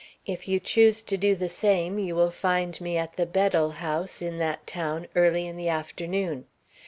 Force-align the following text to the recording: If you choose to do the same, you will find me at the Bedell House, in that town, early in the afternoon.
If 0.25 0.47
you 0.47 0.59
choose 0.59 1.03
to 1.03 1.15
do 1.15 1.35
the 1.35 1.47
same, 1.47 1.99
you 1.99 2.15
will 2.15 2.31
find 2.31 2.81
me 2.81 2.97
at 2.97 3.17
the 3.17 3.27
Bedell 3.27 3.69
House, 3.69 4.19
in 4.19 4.39
that 4.39 4.65
town, 4.65 5.05
early 5.15 5.45
in 5.45 5.57
the 5.57 5.69
afternoon. 5.69 6.45